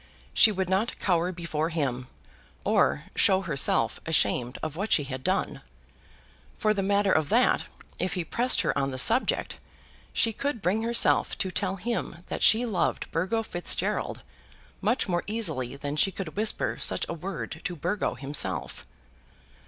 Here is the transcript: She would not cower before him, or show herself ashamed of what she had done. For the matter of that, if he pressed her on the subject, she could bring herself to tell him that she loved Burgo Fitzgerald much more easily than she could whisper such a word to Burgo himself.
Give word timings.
She 0.33 0.51
would 0.51 0.67
not 0.67 0.97
cower 0.97 1.31
before 1.31 1.69
him, 1.69 2.07
or 2.63 3.03
show 3.15 3.43
herself 3.43 3.99
ashamed 4.03 4.57
of 4.63 4.75
what 4.75 4.91
she 4.91 5.03
had 5.03 5.23
done. 5.23 5.61
For 6.57 6.73
the 6.73 6.81
matter 6.81 7.11
of 7.11 7.29
that, 7.29 7.65
if 7.99 8.13
he 8.15 8.25
pressed 8.25 8.61
her 8.61 8.75
on 8.75 8.89
the 8.89 8.97
subject, 8.97 9.59
she 10.11 10.33
could 10.33 10.59
bring 10.59 10.81
herself 10.81 11.37
to 11.37 11.51
tell 11.51 11.75
him 11.75 12.17
that 12.29 12.41
she 12.41 12.65
loved 12.65 13.11
Burgo 13.11 13.43
Fitzgerald 13.43 14.21
much 14.81 15.07
more 15.07 15.23
easily 15.27 15.75
than 15.75 15.95
she 15.95 16.11
could 16.11 16.35
whisper 16.35 16.79
such 16.79 17.05
a 17.07 17.13
word 17.13 17.61
to 17.63 17.75
Burgo 17.75 18.15
himself. 18.15 18.87